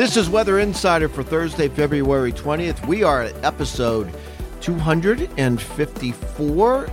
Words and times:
This 0.00 0.16
is 0.16 0.30
Weather 0.30 0.60
Insider 0.60 1.10
for 1.10 1.22
Thursday, 1.22 1.68
February 1.68 2.32
20th. 2.32 2.86
We 2.86 3.02
are 3.02 3.24
at 3.24 3.44
episode 3.44 4.10
254. 4.62 6.88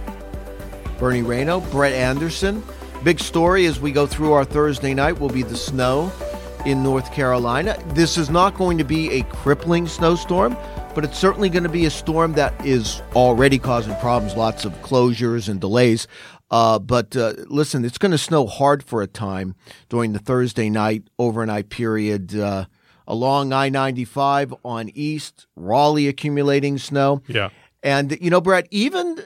Bernie 1.00 1.22
Rayno, 1.22 1.72
Brett 1.72 1.94
Anderson. 1.94 2.62
Big 3.06 3.22
story 3.22 3.66
as 3.66 3.80
we 3.80 3.94
go 3.94 4.08
through 4.08 4.34
our 4.34 4.44
Thursday 4.44 4.94
night 4.94 5.22
will 5.22 5.30
be 5.30 5.42
the 5.42 5.56
snow 5.56 6.12
in 6.66 6.84
North 6.84 7.14
Carolina. 7.14 7.82
This 7.94 8.18
is 8.18 8.30
not 8.30 8.56
going 8.56 8.78
to 8.78 8.84
be 8.84 9.10
a 9.12 9.24
crippling 9.24 9.88
snowstorm, 9.88 10.58
but 10.94 11.06
it's 11.06 11.18
certainly 11.18 11.48
going 11.48 11.64
to 11.64 11.70
be 11.70 11.86
a 11.86 11.90
storm 11.90 12.34
that 12.34 12.54
is 12.66 13.02
already 13.16 13.58
causing 13.58 13.96
problems, 14.02 14.36
lots 14.36 14.66
of 14.66 14.74
closures 14.82 15.48
and 15.48 15.62
delays. 15.62 16.10
Uh, 16.52 16.78
but 16.78 17.16
uh, 17.16 17.36
listen, 17.46 17.86
it's 17.86 17.98
going 17.98 18.12
to 18.12 18.18
snow 18.18 18.48
hard 18.48 18.84
for 18.84 19.02
a 19.02 19.08
time 19.08 19.56
during 19.88 20.12
the 20.12 20.20
Thursday 20.20 20.70
night, 20.70 21.04
overnight 21.18 21.70
period. 21.70 22.38
Uh, 22.38 22.66
along 23.08 23.54
I 23.54 23.70
95 23.70 24.54
on 24.66 24.90
east, 24.94 25.48
Raleigh 25.56 26.08
accumulating 26.08 26.78
snow. 26.78 27.22
Yeah. 27.28 27.50
And, 27.84 28.18
you 28.20 28.30
know, 28.30 28.42
Brett, 28.42 28.68
even 28.72 29.20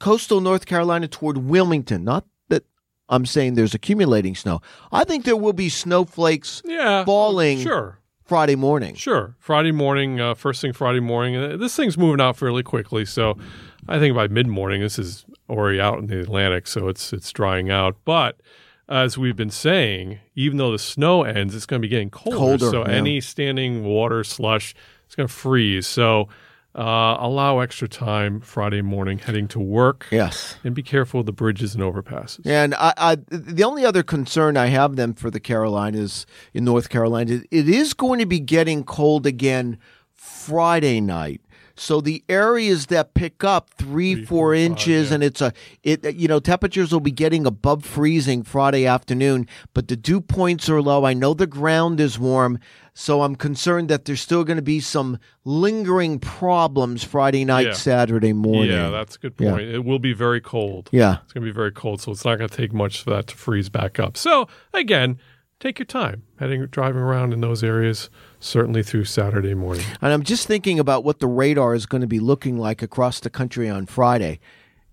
coastal 0.00 0.40
North 0.40 0.66
Carolina 0.66 1.08
toward 1.08 1.38
Wilmington, 1.38 2.04
not 2.04 2.24
that 2.48 2.64
I'm 3.08 3.26
saying 3.26 3.54
there's 3.54 3.74
accumulating 3.74 4.34
snow. 4.34 4.60
I 4.92 5.04
think 5.04 5.24
there 5.24 5.36
will 5.36 5.52
be 5.52 5.68
snowflakes 5.68 6.62
Yeah. 6.64 7.04
falling 7.04 7.58
Sure. 7.60 7.98
Friday 8.24 8.56
morning. 8.56 8.94
Sure. 8.94 9.34
Friday 9.38 9.72
morning, 9.72 10.20
uh, 10.20 10.34
first 10.34 10.60
thing 10.60 10.72
Friday 10.72 11.00
morning. 11.00 11.34
Uh, 11.36 11.56
This 11.56 11.74
thing's 11.74 11.96
moving 11.98 12.20
out 12.20 12.36
fairly 12.36 12.62
quickly. 12.62 13.04
So 13.06 13.36
I 13.88 13.98
think 13.98 14.14
by 14.14 14.28
mid 14.28 14.46
morning, 14.46 14.82
this 14.82 14.98
is 14.98 15.24
already 15.48 15.80
out 15.80 15.98
in 15.98 16.06
the 16.08 16.20
Atlantic. 16.20 16.66
So 16.66 16.88
it's, 16.88 17.12
it's 17.12 17.32
drying 17.32 17.70
out. 17.70 17.96
But 18.04 18.38
as 18.88 19.18
we've 19.18 19.36
been 19.36 19.50
saying, 19.50 20.18
even 20.34 20.58
though 20.58 20.72
the 20.72 20.78
snow 20.78 21.22
ends, 21.22 21.54
it's 21.54 21.66
going 21.66 21.80
to 21.82 21.86
be 21.86 21.90
getting 21.90 22.10
colder. 22.10 22.38
Colder, 22.38 22.70
so 22.70 22.86
yeah. 22.86 22.94
any 22.94 23.20
standing 23.20 23.84
water 23.84 24.24
slush, 24.24 24.74
it's 25.06 25.14
going 25.14 25.28
to 25.28 25.32
freeze. 25.34 25.86
So 25.86 26.28
uh, 26.74 27.16
allow 27.18 27.58
extra 27.58 27.88
time 27.88 28.40
Friday 28.40 28.82
morning 28.82 29.18
heading 29.18 29.48
to 29.48 29.58
work. 29.58 30.06
Yes. 30.10 30.56
And 30.64 30.74
be 30.74 30.82
careful 30.82 31.20
of 31.20 31.26
the 31.26 31.32
bridges 31.32 31.74
and 31.74 31.82
overpasses. 31.82 32.46
And 32.46 32.74
I, 32.76 32.94
I, 32.96 33.16
the 33.28 33.64
only 33.64 33.84
other 33.84 34.02
concern 34.02 34.56
I 34.56 34.66
have 34.66 34.96
then 34.96 35.14
for 35.14 35.30
the 35.30 35.40
Carolinas 35.40 36.24
in 36.54 36.64
North 36.64 36.88
Carolina, 36.88 37.40
it 37.50 37.68
is 37.68 37.94
going 37.94 38.20
to 38.20 38.26
be 38.26 38.40
getting 38.40 38.84
cold 38.84 39.26
again 39.26 39.78
Friday 40.14 41.00
night. 41.00 41.40
So 41.80 42.00
the 42.00 42.24
areas 42.28 42.86
that 42.86 43.14
pick 43.14 43.44
up 43.44 43.70
three, 43.70 44.14
Three, 44.14 44.24
four 44.24 44.38
four, 44.38 44.54
five, 44.54 44.60
inches, 44.62 45.08
yeah. 45.08 45.14
and 45.14 45.22
it's 45.24 45.40
a, 45.40 45.52
it, 45.82 46.14
you 46.14 46.26
know, 46.28 46.40
temperatures 46.40 46.92
will 46.92 47.00
be 47.00 47.10
getting 47.10 47.46
above 47.46 47.84
freezing 47.84 48.42
Friday 48.42 48.84
afternoon, 48.86 49.46
but 49.74 49.88
the 49.88 49.96
dew 49.96 50.20
points 50.20 50.68
are 50.68 50.82
low. 50.82 51.04
I 51.04 51.14
know 51.14 51.34
the 51.34 51.46
ground 51.46 52.00
is 52.00 52.18
warm, 52.18 52.58
so 52.94 53.22
I'm 53.22 53.36
concerned 53.36 53.88
that 53.90 54.04
there's 54.06 54.20
still 54.20 54.42
going 54.44 54.56
to 54.56 54.62
be 54.62 54.80
some 54.80 55.18
lingering 55.44 56.18
problems 56.18 57.04
Friday 57.04 57.44
night, 57.44 57.66
Yeah. 57.68 57.72
Saturday 57.74 58.32
morning. 58.32 58.70
Yeah, 58.72 58.90
that's 58.90 59.16
a 59.16 59.18
good 59.20 59.34
Yeah. 59.38 59.52
point. 59.52 59.68
It 59.68 59.84
will 59.84 59.98
be 60.00 60.12
very 60.12 60.40
cold. 60.40 60.88
yeah. 60.92 61.18
It's 61.24 61.32
going 61.32 61.44
to 61.44 61.50
be 61.50 61.54
very 61.54 61.72
cold, 61.72 62.00
so 62.00 62.12
it's 62.12 62.24
not 62.24 62.38
going 62.38 62.50
to 62.50 62.56
take 62.56 62.72
much 62.72 63.02
for 63.02 63.10
that 63.10 63.28
to 63.28 63.36
freeze 63.36 63.68
back 63.68 63.98
up. 63.98 64.16
So 64.16 64.48
again, 64.74 65.18
take 65.60 65.78
your 65.78 65.86
time 65.86 66.22
heading 66.38 66.66
driving 66.66 67.00
around 67.02 67.32
in 67.32 67.40
those 67.40 67.62
areas. 67.64 68.10
Certainly 68.40 68.84
through 68.84 69.04
Saturday 69.04 69.54
morning. 69.54 69.84
And 70.00 70.12
I'm 70.12 70.22
just 70.22 70.46
thinking 70.46 70.78
about 70.78 71.02
what 71.04 71.18
the 71.18 71.26
radar 71.26 71.74
is 71.74 71.86
going 71.86 72.02
to 72.02 72.06
be 72.06 72.20
looking 72.20 72.56
like 72.58 72.82
across 72.82 73.20
the 73.20 73.30
country 73.30 73.68
on 73.68 73.86
Friday. 73.86 74.38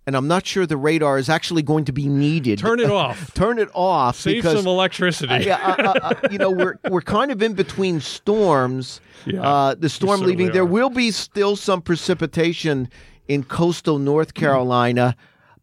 And 0.08 0.16
I'm 0.16 0.28
not 0.28 0.46
sure 0.46 0.66
the 0.68 0.78
radar 0.78 1.18
is 1.18 1.30
actually 1.30 1.64
going 1.64 1.86
to 1.86 1.92
be 1.92 2.08
needed. 2.08 2.60
Turn 2.60 2.80
it 2.80 2.92
off. 2.92 3.34
Turn 3.34 3.58
it 3.58 3.70
off 3.74 4.18
Save 4.18 4.36
because 4.36 4.58
some 4.58 4.68
electricity. 4.68 5.46
yeah, 5.46 5.58
uh, 5.58 5.82
uh, 5.82 6.00
uh, 6.02 6.28
you 6.32 6.38
know 6.38 6.52
we're 6.52 6.76
we're 6.90 7.02
kind 7.02 7.32
of 7.32 7.42
in 7.42 7.54
between 7.54 8.00
storms. 8.00 9.02
Yeah, 9.28 9.42
uh, 9.42 9.74
the 9.74 9.90
storm 9.90 10.22
leaving. 10.22 10.52
There 10.52 10.62
are. 10.62 10.66
will 10.66 10.92
be 10.92 11.10
still 11.10 11.56
some 11.56 11.82
precipitation 11.82 12.88
in 13.28 13.44
coastal 13.44 13.98
North 13.98 14.36
Carolina, 14.36 15.16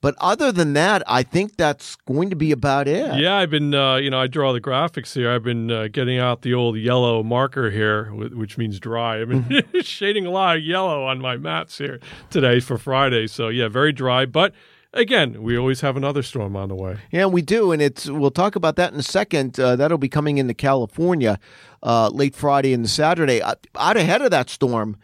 but 0.03 0.15
other 0.19 0.53
than 0.53 0.75
that, 0.75 1.03
I 1.07 1.23
think 1.23 1.57
that's 1.57 1.97
going 2.07 2.29
to 2.29 2.37
be 2.37 2.53
about 2.53 2.87
it. 2.89 3.15
Yeah, 3.19 3.37
I've 3.37 3.49
been, 3.49 3.75
uh, 3.75 3.97
you 3.97 4.11
know, 4.11 4.21
I 4.21 4.27
draw 4.27 4.53
the 4.53 4.61
graphics 4.61 5.15
here. 5.15 5.31
I've 5.33 5.43
been 5.45 5.71
uh, 5.71 5.89
getting 5.91 6.19
out 6.19 6.43
the 6.43 6.53
old 6.53 6.77
yellow 6.77 7.23
marker 7.23 7.71
here, 7.71 8.13
which 8.13 8.59
means 8.59 8.79
dry. 8.79 9.23
I've 9.23 9.29
been 9.31 9.45
Mm-hmm. 9.45 9.79
shading 9.81 10.27
a 10.27 10.31
lot 10.31 10.59
of 10.59 10.63
yellow 10.63 11.05
on 11.07 11.21
my 11.21 11.39
maps 11.39 11.79
here 11.79 11.99
today 12.29 12.61
for 12.61 12.77
Friday. 12.77 13.27
So, 13.29 13.49
yeah, 13.49 13.69
very 13.69 13.93
dry. 13.93 14.27
But 14.27 14.53
again, 14.93 15.43
we 15.43 15.57
always 15.57 15.81
have 15.81 15.97
another 15.97 16.23
storm 16.23 16.55
on 16.57 16.69
the 16.69 16.75
way. 16.75 16.99
Yeah, 17.11 17.27
we 17.27 17.41
do, 17.41 17.73
and 17.73 17.81
it's 17.81 18.09
we'll 18.11 18.31
talk 18.31 18.57
about 18.57 18.77
that 18.77 18.93
in 18.93 18.99
a 18.99 19.03
second. 19.03 19.59
Uh, 19.59 19.77
that'll 19.77 19.97
be 19.99 20.09
coming 20.11 20.37
into 20.39 20.53
California 20.55 21.39
uh, 21.83 22.09
late 22.09 22.35
Friday 22.35 22.75
and 22.75 22.89
Saturday. 22.91 23.41
Uh, 23.41 23.55
out 23.77 23.97
ahead 23.97 24.21
of 24.21 24.31
that 24.33 24.51
storm, 24.51 24.97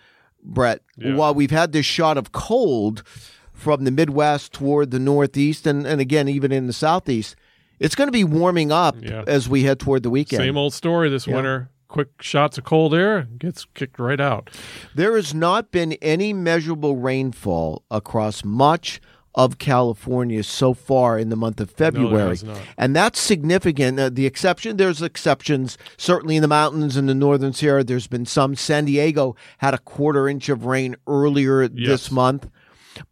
Brett. 0.43 0.83
Yeah. 0.97 1.15
While 1.15 1.35
we've 1.35 1.51
had 1.51 1.73
this 1.73 1.87
shot 1.87 2.19
of 2.19 2.33
cold 2.33 3.03
from 3.59 3.85
the 3.85 3.91
Midwest 3.91 4.53
toward 4.53 4.91
the 4.93 4.99
Northeast, 4.99 5.67
and, 5.67 5.87
and 5.87 6.01
again 6.01 6.29
even 6.29 6.53
in 6.53 6.67
the 6.67 6.73
Southeast, 6.73 7.37
it's 7.81 7.95
going 7.95 8.09
to 8.09 8.13
be 8.13 8.25
warming 8.25 8.73
up 8.73 8.97
Yeah. 9.01 9.25
as 9.27 9.49
we 9.49 9.65
head 9.65 9.79
toward 9.81 10.03
the 10.05 10.11
weekend. 10.11 10.43
Same 10.43 10.57
old 10.57 10.73
story 10.73 11.11
this 11.11 11.27
Yeah. 11.27 11.35
winter. 11.37 11.71
Quick 11.89 12.21
shots 12.21 12.59
of 12.59 12.65
cold 12.65 12.95
air 12.95 13.27
gets 13.39 13.67
kicked 13.75 13.99
right 13.99 14.21
out. 14.21 14.51
There 14.95 15.17
has 15.17 15.33
not 15.35 15.71
been 15.73 15.95
any 16.03 16.33
measurable 16.33 16.97
rainfall 16.97 17.83
across 17.91 18.45
much 18.45 19.01
of 19.35 19.59
California 19.59 20.43
so 20.43 20.75
far 20.75 21.19
in 21.19 21.29
the 21.31 21.37
month 21.37 21.61
of 21.61 21.71
February. 21.71 22.37
not. 22.45 22.61
and 22.77 22.95
that's 22.97 23.21
significant. 23.21 23.99
Uh, 23.99 24.11
the 24.11 24.27
exception, 24.27 24.77
there's 24.77 25.01
exceptions, 25.01 25.79
certainly 25.97 26.37
in 26.37 26.43
the 26.43 26.49
mountains 26.49 26.97
in 26.97 27.07
the 27.07 27.15
northern 27.15 27.53
Sierra. 27.53 27.85
There's 27.85 28.07
been 28.09 28.27
some. 28.27 28.55
San 28.57 28.85
Diego 28.87 29.37
had 29.59 29.75
a 29.75 29.79
quarter 29.79 30.29
inch 30.29 30.49
of 30.49 30.65
rain 30.67 30.97
earlier 31.07 31.63
Yes. 31.63 31.71
this 31.89 32.11
month. 32.11 32.49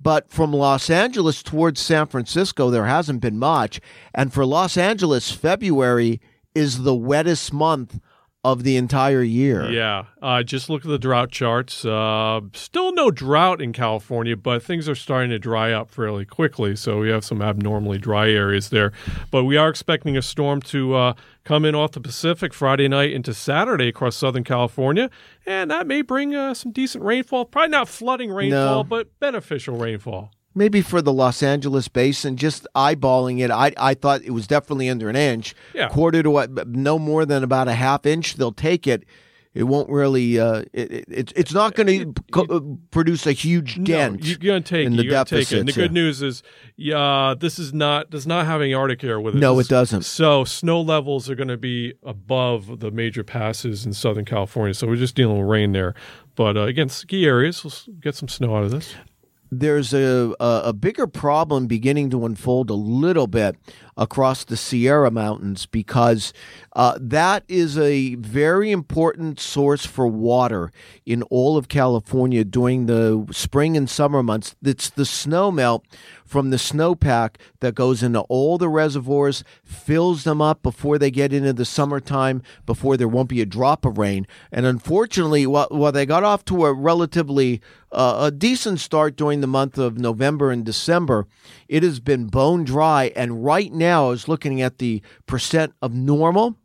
But 0.00 0.30
from 0.30 0.52
Los 0.52 0.90
Angeles 0.90 1.42
towards 1.42 1.80
San 1.80 2.06
Francisco, 2.06 2.70
there 2.70 2.86
hasn't 2.86 3.20
been 3.20 3.38
much. 3.38 3.80
And 4.14 4.32
for 4.32 4.46
Los 4.46 4.76
Angeles, 4.76 5.30
February 5.30 6.20
is 6.54 6.82
the 6.82 6.94
wettest 6.94 7.52
month 7.52 8.00
of 8.52 8.62
the 8.62 8.76
entire 8.76 9.22
year. 9.22 9.70
Yeah, 9.70 10.04
uh, 10.22 10.42
just 10.42 10.70
look 10.70 10.84
at 10.84 10.88
the 10.88 10.98
drought 10.98 11.30
charts. 11.30 11.84
Uh, 11.84 12.40
still 12.54 12.92
no 12.94 13.10
drought 13.10 13.60
in 13.60 13.72
California, 13.72 14.36
but 14.36 14.62
things 14.62 14.88
are 14.88 14.94
starting 14.94 15.30
to 15.30 15.38
dry 15.38 15.72
up 15.72 15.90
fairly 15.90 16.24
quickly. 16.24 16.76
So 16.76 17.00
we 17.00 17.10
have 17.10 17.24
some 17.24 17.42
abnormally 17.42 17.98
dry 17.98 18.30
areas 18.30 18.70
there. 18.70 18.92
But 19.30 19.44
we 19.44 19.56
are 19.56 19.68
expecting 19.68 20.16
a 20.16 20.22
storm 20.22 20.62
to 20.62 20.94
uh, 20.94 21.12
come 21.44 21.64
in 21.64 21.74
off 21.74 21.92
the 21.92 22.00
Pacific 22.00 22.54
Friday 22.54 22.88
night 22.88 23.12
into 23.12 23.34
Saturday 23.34 23.88
across 23.88 24.16
Southern 24.16 24.44
California, 24.44 25.10
and 25.44 25.70
that 25.70 25.86
may 25.86 26.02
bring 26.02 26.34
uh, 26.34 26.54
some 26.54 26.72
decent 26.72 27.02
rainfall. 27.04 27.44
Probably 27.46 27.70
not 27.70 27.88
flooding 27.88 28.30
rainfall, 28.30 28.82
No. 28.82 28.84
but 28.84 29.08
beneficial 29.20 29.76
rainfall. 29.76 30.30
Maybe 30.56 30.80
for 30.82 31.00
the 31.00 31.12
Los 31.12 31.42
Angeles 31.42 31.86
basin, 31.86 32.36
just 32.36 32.66
eyeballing 32.74 33.40
it, 33.40 33.50
I 33.52 33.72
I 33.76 33.94
thought 33.94 34.22
it 34.22 34.30
was 34.30 34.48
definitely 34.48 34.88
under 34.88 35.08
an 35.08 35.14
inch. 35.16 35.54
Yeah. 35.74 35.88
Quarter 35.88 36.24
to 36.24 36.30
what, 36.30 36.66
no 36.68 36.98
more 36.98 37.24
than 37.24 37.44
about 37.44 37.68
a 37.68 37.74
half 37.74 38.06
inch. 38.06 38.34
They'll 38.34 38.50
take 38.52 38.88
it. 38.88 39.04
It 39.54 39.62
won't 39.62 39.88
really. 39.88 40.38
Uh, 40.38 40.64
it, 40.74 40.92
it, 40.92 41.04
it's- 41.08 41.32
it's 41.34 41.54
not 41.54 41.74
going 41.74 42.12
to 42.14 42.22
co- 42.30 42.78
produce 42.90 43.26
a 43.26 43.32
huge 43.32 43.82
dent. 43.82 44.20
No, 44.20 44.26
you're 44.26 44.36
gonna 44.36 44.60
take 44.60 44.86
in 44.86 44.96
the 44.96 45.02
You're 45.04 45.12
gonna 45.12 45.24
take 45.24 45.50
it. 45.50 45.58
And 45.60 45.66
the 45.66 45.72
good 45.72 45.92
yeah. 45.92 46.02
news 46.02 46.20
is, 46.20 46.42
yeah, 46.76 47.34
this 47.40 47.58
is 47.58 47.72
not 47.72 48.10
does 48.10 48.26
not 48.26 48.44
have 48.44 48.60
any 48.60 48.74
Arctic 48.74 49.02
air 49.02 49.18
with 49.18 49.34
it. 49.34 49.38
No, 49.38 49.58
it 49.58 49.66
doesn't. 49.68 50.02
So 50.04 50.44
snow 50.44 50.82
levels 50.82 51.30
are 51.30 51.34
going 51.34 51.48
to 51.48 51.56
be 51.56 51.94
above 52.02 52.80
the 52.80 52.90
major 52.90 53.24
passes 53.24 53.86
in 53.86 53.94
Southern 53.94 54.26
California. 54.26 54.74
So 54.74 54.86
we're 54.86 54.96
just 54.96 55.14
dealing 55.14 55.38
with 55.38 55.48
rain 55.48 55.72
there. 55.72 55.94
But 56.34 56.58
uh, 56.58 56.64
again, 56.64 56.90
ski 56.90 57.24
areas, 57.24 57.64
we'll 57.64 57.96
get 57.98 58.14
some 58.14 58.28
snow 58.28 58.54
out 58.56 58.64
of 58.64 58.70
this. 58.72 58.94
There's 59.50 59.94
a, 59.94 60.34
a 60.40 60.60
a 60.66 60.72
bigger 60.72 61.06
problem 61.06 61.66
beginning 61.66 62.10
to 62.10 62.24
unfold 62.24 62.70
a 62.70 62.74
little 62.74 63.26
bit 63.26 63.56
across 63.96 64.44
the 64.44 64.56
Sierra 64.56 65.10
Mountains 65.10 65.66
because 65.66 66.32
uh, 66.74 66.98
that 67.00 67.44
is 67.48 67.78
a 67.78 68.14
very 68.16 68.70
important 68.70 69.40
source 69.40 69.86
for 69.86 70.06
water 70.06 70.70
in 71.06 71.22
all 71.24 71.56
of 71.56 71.68
California 71.68 72.44
during 72.44 72.86
the 72.86 73.26
spring 73.30 73.76
and 73.76 73.88
summer 73.88 74.22
months. 74.22 74.54
It's 74.62 74.90
the 74.90 75.06
snow 75.06 75.50
melt 75.50 75.86
from 76.26 76.50
the 76.50 76.56
snowpack 76.56 77.36
that 77.60 77.74
goes 77.74 78.02
into 78.02 78.20
all 78.22 78.58
the 78.58 78.68
reservoirs, 78.68 79.44
fills 79.64 80.24
them 80.24 80.42
up 80.42 80.62
before 80.62 80.98
they 80.98 81.10
get 81.10 81.32
into 81.32 81.52
the 81.52 81.64
summertime, 81.64 82.42
before 82.66 82.96
there 82.96 83.08
won't 83.08 83.28
be 83.28 83.40
a 83.40 83.46
drop 83.46 83.84
of 83.84 83.96
rain. 83.96 84.26
And 84.50 84.66
unfortunately, 84.66 85.46
while, 85.46 85.68
while 85.70 85.92
they 85.92 86.04
got 86.04 86.24
off 86.24 86.44
to 86.46 86.66
a 86.66 86.72
relatively 86.74 87.62
uh, 87.92 88.26
a 88.26 88.30
decent 88.30 88.80
start 88.80 89.16
during 89.16 89.40
the 89.40 89.46
month 89.46 89.78
of 89.78 89.98
November 89.98 90.50
and 90.50 90.64
December, 90.64 91.26
it 91.68 91.82
has 91.82 92.00
been 92.00 92.26
bone 92.26 92.64
dry. 92.64 93.12
And 93.14 93.44
right 93.44 93.72
now, 93.72 93.85
I 93.90 94.00
was 94.00 94.28
looking 94.28 94.60
at 94.62 94.78
the 94.78 95.02
percent 95.26 95.72
of 95.82 95.92
normal. 95.94 96.56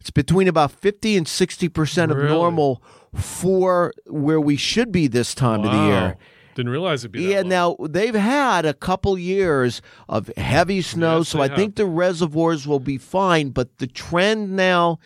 It's 0.00 0.10
between 0.10 0.48
about 0.48 0.72
50 0.72 1.16
and 1.16 1.26
60% 1.26 2.10
of 2.10 2.16
Really? 2.16 2.28
normal 2.28 2.82
for 3.14 3.92
where 4.06 4.40
we 4.40 4.56
should 4.56 4.90
be 4.90 5.06
this 5.06 5.34
time 5.34 5.60
of 5.64 5.70
the 5.70 5.84
year. 5.86 6.16
Didn't 6.54 6.72
realize 6.72 7.00
it'd 7.02 7.12
be 7.12 7.24
that 7.26 7.30
Yeah, 7.32 7.42
now 7.42 7.76
they've 7.80 8.14
had 8.14 8.66
a 8.66 8.74
couple 8.74 9.16
years 9.16 9.80
of 10.08 10.28
heavy 10.36 10.82
snow, 10.82 11.18
Yes, 11.18 11.28
so 11.28 11.40
I 11.40 11.48
have. 11.48 11.56
think 11.56 11.76
the 11.76 11.86
reservoirs 11.86 12.66
will 12.66 12.80
be 12.80 12.98
fine. 12.98 13.50
But 13.50 13.78
the 13.78 13.86
trend 13.86 14.54
now, 14.56 14.98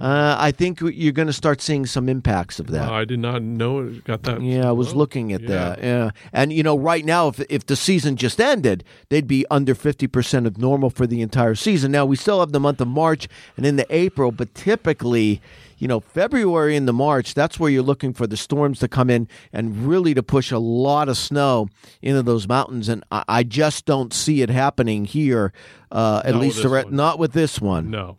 uh, 0.00 0.36
I 0.38 0.50
think 0.52 0.80
you're 0.80 1.12
going 1.12 1.26
to 1.28 1.32
start 1.32 1.60
seeing 1.60 1.86
some 1.86 2.08
impacts 2.08 2.58
of 2.60 2.68
that. 2.68 2.88
Wow, 2.88 2.94
I 2.94 3.04
did 3.04 3.18
not 3.18 3.42
know 3.42 3.80
it 3.80 4.04
got 4.04 4.22
that. 4.24 4.42
Yeah, 4.42 4.68
I 4.68 4.72
was 4.72 4.92
low. 4.92 4.98
looking 4.98 5.32
at 5.32 5.40
Yeah. 5.42 5.48
that. 5.48 5.82
Yeah, 5.82 6.10
and 6.32 6.52
you 6.52 6.62
know, 6.62 6.78
right 6.78 7.04
now, 7.04 7.28
if 7.28 7.40
if 7.50 7.66
the 7.66 7.76
season 7.76 8.16
just 8.16 8.40
ended, 8.40 8.84
they'd 9.08 9.26
be 9.26 9.44
under 9.50 9.74
fifty 9.74 10.06
percent 10.06 10.46
of 10.46 10.58
normal 10.58 10.90
for 10.90 11.06
the 11.06 11.20
entire 11.22 11.54
season. 11.54 11.92
Now 11.92 12.04
we 12.06 12.16
still 12.16 12.40
have 12.40 12.52
the 12.52 12.60
month 12.60 12.80
of 12.80 12.88
March 12.88 13.28
and 13.56 13.64
into 13.66 13.86
April, 13.90 14.30
but 14.32 14.54
typically, 14.54 15.40
you 15.78 15.86
know, 15.88 16.00
February 16.00 16.76
into 16.76 16.92
March, 16.92 17.34
that's 17.34 17.58
where 17.60 17.70
you're 17.70 17.82
looking 17.82 18.12
for 18.12 18.26
the 18.26 18.36
storms 18.36 18.78
to 18.80 18.88
come 18.88 19.10
in 19.10 19.28
and 19.52 19.86
really 19.86 20.14
to 20.14 20.22
push 20.22 20.50
a 20.50 20.58
lot 20.58 21.08
of 21.08 21.16
snow 21.16 21.68
into 22.02 22.22
those 22.22 22.48
mountains. 22.48 22.88
And 22.88 23.04
I, 23.10 23.24
I 23.28 23.42
just 23.42 23.86
don't 23.86 24.12
see 24.12 24.42
it 24.42 24.50
happening 24.50 25.04
here, 25.04 25.52
uh, 25.92 26.22
at 26.24 26.34
Not 26.34 26.40
least 26.40 26.64
re- 26.64 26.84
not 26.90 27.18
with 27.18 27.32
this 27.32 27.60
one. 27.60 27.90
No. 27.90 28.16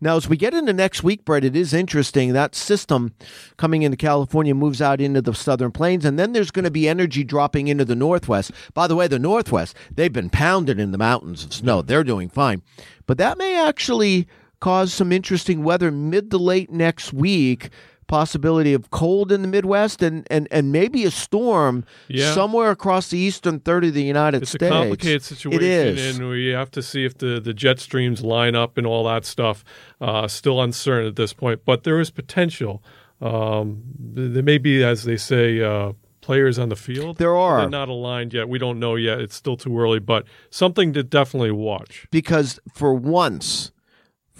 Now, 0.00 0.16
as 0.16 0.28
we 0.28 0.36
get 0.36 0.54
into 0.54 0.72
next 0.72 1.02
week, 1.02 1.24
Brett, 1.24 1.44
it 1.44 1.56
is 1.56 1.72
interesting. 1.72 2.32
That 2.32 2.54
system 2.54 3.14
coming 3.56 3.82
into 3.82 3.96
California 3.96 4.54
moves 4.54 4.82
out 4.82 5.00
into 5.00 5.22
the 5.22 5.34
southern 5.34 5.72
plains, 5.72 6.04
and 6.04 6.18
then 6.18 6.32
there's 6.32 6.50
going 6.50 6.64
to 6.64 6.70
be 6.70 6.88
energy 6.88 7.24
dropping 7.24 7.68
into 7.68 7.84
the 7.84 7.96
northwest. 7.96 8.52
By 8.74 8.86
the 8.86 8.96
way, 8.96 9.06
the 9.08 9.18
northwest, 9.18 9.76
they've 9.94 10.12
been 10.12 10.30
pounded 10.30 10.78
in 10.80 10.92
the 10.92 10.98
mountains 10.98 11.44
of 11.44 11.52
snow. 11.52 11.82
They're 11.82 12.04
doing 12.04 12.28
fine. 12.28 12.62
But 13.06 13.18
that 13.18 13.38
may 13.38 13.58
actually 13.60 14.26
cause 14.60 14.92
some 14.92 15.10
interesting 15.10 15.64
weather 15.64 15.90
mid 15.90 16.30
to 16.30 16.38
late 16.38 16.70
next 16.70 17.12
week. 17.12 17.70
Possibility 18.10 18.74
of 18.74 18.90
cold 18.90 19.30
in 19.30 19.42
the 19.42 19.46
Midwest 19.48 20.02
and, 20.02 20.26
and, 20.30 20.48
and 20.50 20.72
maybe 20.72 21.04
a 21.04 21.12
storm 21.12 21.84
Yeah. 22.08 22.34
somewhere 22.34 22.72
across 22.72 23.08
the 23.08 23.18
eastern 23.18 23.60
third 23.60 23.84
of 23.84 23.94
the 23.94 24.02
United 24.02 24.42
It's 24.42 24.50
States. 24.50 24.64
It's 24.64 24.70
a 24.72 24.74
complicated 24.74 25.22
situation, 25.22 25.62
It 25.62 25.98
is. 25.98 26.18
and 26.18 26.28
we 26.28 26.48
have 26.48 26.72
to 26.72 26.82
see 26.82 27.04
if 27.04 27.16
the, 27.18 27.38
the 27.40 27.54
jet 27.54 27.78
streams 27.78 28.22
line 28.24 28.56
up 28.56 28.76
and 28.76 28.84
all 28.86 29.04
that 29.04 29.24
stuff. 29.24 29.62
Uh, 30.00 30.26
still 30.26 30.60
uncertain 30.60 31.06
at 31.06 31.14
this 31.14 31.32
point, 31.32 31.60
but 31.64 31.84
there 31.84 32.00
is 32.00 32.10
potential. 32.10 32.82
Um, 33.20 33.82
there 33.98 34.42
may 34.42 34.58
be, 34.58 34.82
as 34.82 35.04
they 35.04 35.16
say, 35.16 35.60
uh, 35.62 35.92
players 36.20 36.58
on 36.58 36.68
the 36.68 36.76
field. 36.76 37.18
There 37.18 37.36
are. 37.36 37.60
They're 37.60 37.70
not 37.70 37.88
aligned 37.88 38.34
yet. 38.34 38.48
We 38.48 38.58
don't 38.58 38.78
know 38.80 38.96
yet. 38.96 39.20
It's 39.20 39.36
still 39.36 39.56
too 39.56 39.78
early, 39.78 40.00
but 40.00 40.24
something 40.50 40.92
to 40.94 41.02
definitely 41.04 41.50
watch. 41.52 42.06
because 42.10 42.58
for 42.74 42.92
once 42.94 43.70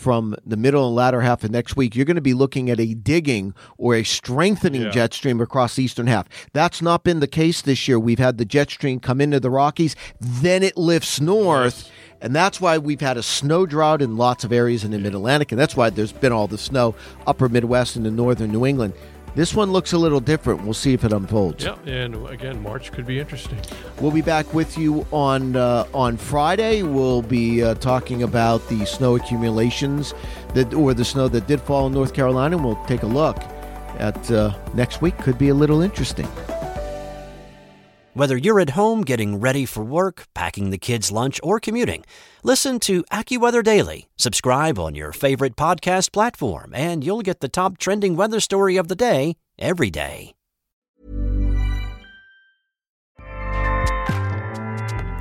from 0.00 0.34
the 0.46 0.56
middle 0.56 0.86
and 0.86 0.96
latter 0.96 1.20
half 1.20 1.44
of 1.44 1.50
next 1.50 1.76
week, 1.76 1.94
you're 1.94 2.06
going 2.06 2.14
to 2.14 2.22
be 2.22 2.32
looking 2.34 2.70
at 2.70 2.80
a 2.80 2.94
digging 2.94 3.52
or 3.76 3.94
a 3.94 4.02
strengthening 4.02 4.82
Yeah. 4.82 4.90
jet 4.90 5.12
stream 5.14 5.40
across 5.40 5.76
the 5.76 5.84
eastern 5.84 6.06
half. 6.06 6.26
That's 6.54 6.80
not 6.80 7.04
been 7.04 7.20
the 7.20 7.26
case 7.26 7.60
this 7.60 7.86
year. 7.86 7.98
We've 8.00 8.18
had 8.18 8.38
the 8.38 8.46
jet 8.46 8.70
stream 8.70 8.98
come 8.98 9.20
into 9.20 9.38
the 9.40 9.50
Rockies, 9.50 9.94
then 10.18 10.62
it 10.62 10.76
lifts 10.78 11.20
north. 11.20 11.90
And 12.22 12.34
that's 12.34 12.60
why 12.60 12.76
we've 12.78 13.00
had 13.00 13.16
a 13.16 13.22
snow 13.22 13.64
drought 13.66 14.02
in 14.02 14.16
lots 14.16 14.44
of 14.44 14.52
areas 14.52 14.84
in 14.84 14.90
the 14.90 14.98
mid 14.98 15.14
Atlantic. 15.14 15.52
And 15.52 15.60
that's 15.60 15.76
why 15.76 15.88
there's 15.90 16.12
been 16.12 16.32
all 16.32 16.46
the 16.46 16.58
snow 16.58 16.94
upper 17.26 17.48
Midwest 17.48 17.96
and 17.96 18.06
in 18.06 18.16
northern 18.16 18.52
New 18.52 18.66
England. 18.66 18.92
This 19.34 19.54
one 19.54 19.72
looks 19.72 19.92
a 19.92 19.98
little 19.98 20.20
different. 20.20 20.62
We'll 20.64 20.74
see 20.74 20.92
if 20.92 21.04
it 21.04 21.12
unfolds. 21.12 21.64
Yeah, 21.64 21.76
and 21.86 22.26
again, 22.28 22.62
March 22.62 22.92
could 22.92 23.06
be 23.06 23.18
interesting. 23.18 23.58
We'll 24.00 24.10
be 24.10 24.22
back 24.22 24.52
with 24.52 24.76
you 24.76 25.06
on 25.12 25.56
uh, 25.56 25.86
on 25.94 26.16
Friday. 26.16 26.82
We'll 26.82 27.22
be 27.22 27.62
uh, 27.62 27.74
talking 27.74 28.22
about 28.22 28.68
the 28.68 28.84
snow 28.84 29.16
accumulations 29.16 30.14
that, 30.54 30.74
or 30.74 30.94
the 30.94 31.04
snow 31.04 31.28
that 31.28 31.46
did 31.46 31.60
fall 31.60 31.86
in 31.86 31.94
North 31.94 32.12
Carolina. 32.12 32.56
And 32.56 32.64
we'll 32.64 32.84
take 32.86 33.02
a 33.02 33.06
look 33.06 33.36
at 33.98 34.30
uh, 34.30 34.54
next 34.74 35.00
week. 35.00 35.16
Could 35.18 35.38
be 35.38 35.50
a 35.50 35.54
little 35.54 35.80
interesting. 35.80 36.28
Whether 38.20 38.36
you're 38.36 38.60
at 38.60 38.76
home 38.76 39.00
getting 39.00 39.40
ready 39.40 39.64
for 39.64 39.82
work, 39.82 40.26
packing 40.34 40.68
the 40.68 40.76
kids' 40.76 41.10
lunch, 41.10 41.40
or 41.42 41.58
commuting, 41.58 42.04
listen 42.42 42.78
to 42.80 43.02
AccuWeather 43.04 43.64
Daily. 43.64 44.08
Subscribe 44.18 44.78
on 44.78 44.94
your 44.94 45.12
favorite 45.12 45.56
podcast 45.56 46.12
platform, 46.12 46.72
and 46.74 47.02
you'll 47.02 47.22
get 47.22 47.40
the 47.40 47.48
top 47.48 47.78
trending 47.78 48.16
weather 48.16 48.38
story 48.38 48.76
of 48.76 48.88
the 48.88 48.94
day 48.94 49.36
every 49.58 49.88
day. 49.88 50.34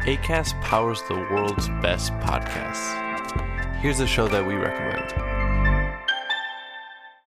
ACAST 0.04 0.62
powers 0.62 1.02
the 1.08 1.26
world's 1.32 1.70
best 1.82 2.12
podcasts. 2.16 3.78
Here's 3.78 4.02
a 4.02 4.08
show 4.08 4.28
that 4.28 4.46
we 4.46 4.56
recommend. 4.56 5.39